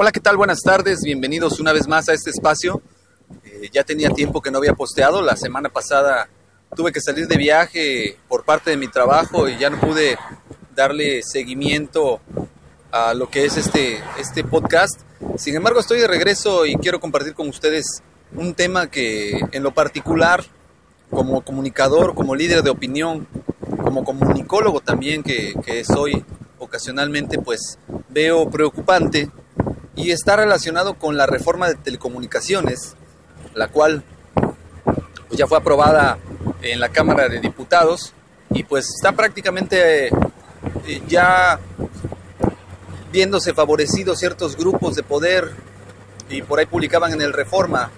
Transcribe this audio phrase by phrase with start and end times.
[0.00, 0.36] Hola, ¿qué tal?
[0.36, 2.80] Buenas tardes, bienvenidos una vez más a este espacio.
[3.44, 6.28] Eh, ya tenía tiempo que no había posteado, la semana pasada
[6.76, 10.16] tuve que salir de viaje por parte de mi trabajo y ya no pude
[10.76, 12.20] darle seguimiento
[12.92, 15.00] a lo que es este, este podcast.
[15.36, 18.00] Sin embargo, estoy de regreso y quiero compartir con ustedes
[18.36, 20.44] un tema que en lo particular,
[21.10, 23.26] como comunicador, como líder de opinión,
[23.82, 26.24] como comunicólogo también que, que soy
[26.60, 29.28] ocasionalmente, pues veo preocupante
[29.98, 32.94] y está relacionado con la reforma de telecomunicaciones,
[33.54, 34.04] la cual
[35.28, 36.18] pues, ya fue aprobada
[36.62, 38.14] en la Cámara de Diputados
[38.50, 41.58] y pues está prácticamente eh, ya
[43.10, 45.50] viéndose favorecidos ciertos grupos de poder
[46.30, 47.90] y por ahí publicaban en el Reforma,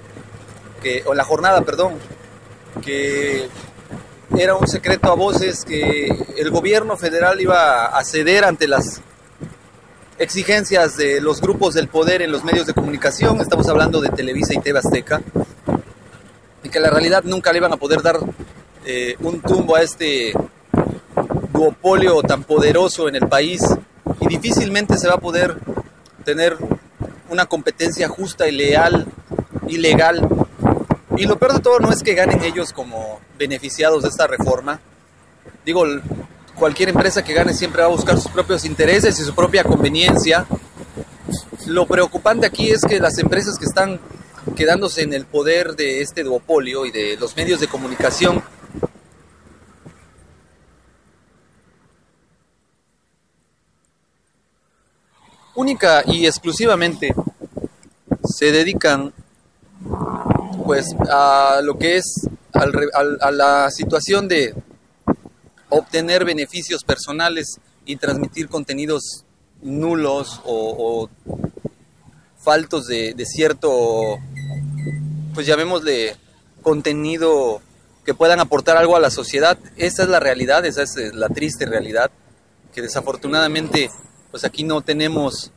[0.82, 1.98] que, o en la jornada, perdón,
[2.82, 3.48] que
[4.38, 6.08] era un secreto a voces que
[6.38, 9.02] el gobierno federal iba a ceder ante las
[10.20, 14.52] exigencias de los grupos del poder en los medios de comunicación, estamos hablando de Televisa
[14.52, 15.22] y TV Azteca,
[16.62, 18.20] y que la realidad nunca le iban a poder dar
[18.84, 20.34] eh, un tumbo a este
[21.54, 23.62] duopolio tan poderoso en el país
[24.20, 25.56] y difícilmente se va a poder
[26.22, 26.58] tener
[27.30, 29.06] una competencia justa y leal
[29.68, 30.28] y legal.
[31.16, 34.80] Y lo peor de todo no es que ganen ellos como beneficiados de esta reforma.
[35.64, 35.86] Digo,
[36.60, 40.46] cualquier empresa que gane siempre va a buscar sus propios intereses y su propia conveniencia.
[41.66, 43.98] Lo preocupante aquí es que las empresas que están
[44.54, 48.42] quedándose en el poder de este duopolio y de los medios de comunicación
[55.54, 57.14] única y exclusivamente
[58.22, 59.14] se dedican
[60.66, 64.54] pues a lo que es a la situación de
[65.70, 69.24] obtener beneficios personales y transmitir contenidos
[69.62, 71.08] nulos o,
[72.38, 74.18] faltos de, cierto,
[75.34, 76.16] pues llamémosle
[76.62, 77.60] contenido
[78.04, 79.58] que puedan aportar algo a la sociedad.
[79.76, 82.10] Esa es la realidad, esa es la triste realidad,
[82.74, 83.90] que desafortunadamente
[84.30, 85.50] pues aquí no tenemos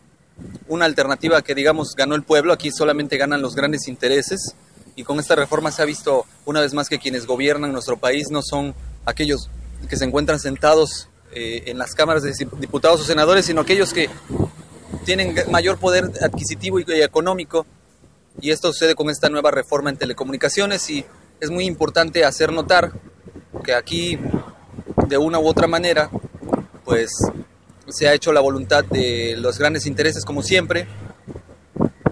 [0.68, 4.56] una alternativa que digamos ganó el pueblo, aquí solamente ganan los grandes intereses
[4.96, 8.30] y con esta reforma se ha visto una vez más que quienes gobiernan nuestro país
[8.32, 8.74] no son
[9.06, 9.50] aquellos
[9.90, 14.10] que se encuentran sentados eh, en las cámaras de diputados o senadores, sino aquellos que
[15.06, 17.66] tienen mayor poder adquisitivo y económico.
[18.42, 21.06] Y esto sucede con esta nueva reforma en telecomunicaciones y
[21.40, 22.92] es muy importante hacer notar
[23.64, 24.20] que aquí,
[25.08, 26.10] de una u otra manera,
[26.84, 27.12] pues
[27.88, 30.88] se ha hecho la voluntad de los grandes intereses como siempre.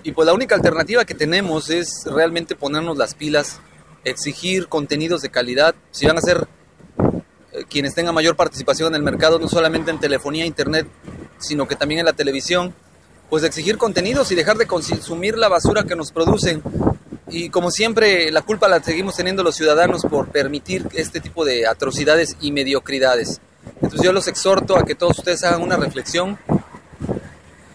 [0.04, 3.60] Y pues la única alternativa que tenemos es realmente ponernos las pilas,
[4.04, 5.76] exigir contenidos de calidad.
[5.92, 6.48] Si van a ser
[7.70, 10.88] quienes tengan mayor participación en el mercado, no solamente en telefonía, internet,
[11.40, 12.74] sino que también en la televisión,
[13.30, 16.62] pues de exigir contenidos y dejar de consumir la basura que nos producen.
[17.30, 21.66] Y como siempre, la culpa la seguimos teniendo los ciudadanos por permitir este tipo de
[21.66, 23.40] atrocidades y mediocridades.
[23.76, 26.38] Entonces yo los exhorto a que todos ustedes hagan una reflexión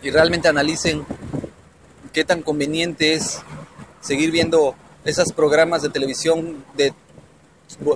[0.03, 1.05] y realmente analicen
[2.13, 3.39] qué tan conveniente es
[4.01, 6.93] seguir viendo esos programas de televisión de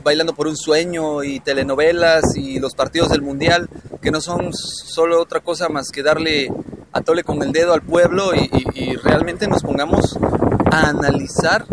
[0.03, 3.69] Bailando por un sueño y telenovelas y los partidos del mundial,
[4.03, 6.53] que no son solo otra cosa más que darle
[6.93, 10.19] a tole con el dedo al pueblo y, y realmente nos pongamos
[10.73, 11.65] a analizar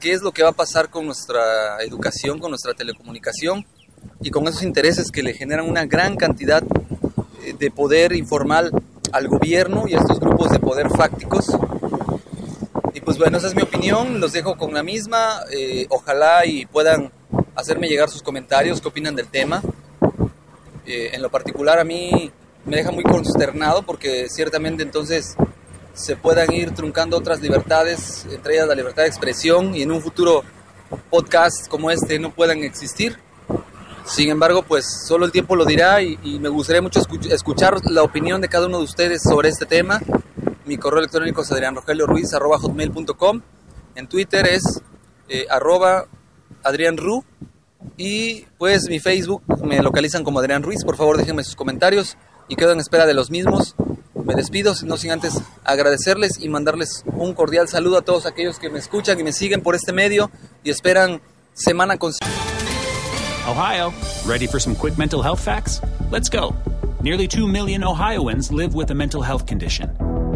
[0.00, 3.64] qué es lo que va a pasar con nuestra educación, con nuestra telecomunicación
[4.20, 6.62] y con esos intereses que le generan una gran cantidad
[7.42, 8.70] eh, de poder informal
[9.12, 11.46] al gobierno y a estos grupos de poder fácticos
[13.04, 17.12] pues bueno, esa es mi opinión, los dejo con la misma, eh, ojalá y puedan
[17.54, 19.62] hacerme llegar sus comentarios, qué opinan del tema.
[20.86, 22.30] Eh, en lo particular a mí
[22.64, 25.36] me deja muy consternado porque ciertamente entonces
[25.92, 30.00] se puedan ir truncando otras libertades, entre ellas la libertad de expresión y en un
[30.00, 30.42] futuro
[31.10, 33.18] podcast como este no puedan existir.
[34.06, 38.40] Sin embargo, pues solo el tiempo lo dirá y, me gustaría mucho escuchar la opinión
[38.40, 40.00] de cada uno de ustedes sobre este tema.
[40.64, 43.42] Mi correo electrónico es adrianrogelioruiz.com.
[43.94, 44.62] En Twitter es
[45.28, 45.46] eh,
[46.62, 47.24] adrianru.
[47.96, 50.84] Y pues mi Facebook me localizan como Adrián Ruiz.
[50.84, 52.16] Por favor déjenme sus comentarios.
[52.48, 53.74] y quedo en espera de los mismos.
[54.24, 55.34] Me despido, no sin antes
[55.64, 59.62] agradecerles y mandarles un cordial saludo a todos aquellos que me escuchan y me siguen
[59.62, 60.30] por este medio
[60.62, 61.20] y esperan
[61.52, 62.12] semana con
[63.46, 63.92] Ohio,
[64.26, 65.80] ready for some quick mental health facts?
[66.10, 66.54] Let's go.
[67.02, 70.13] Nearly 2 million Ohioans live with a mental health condition.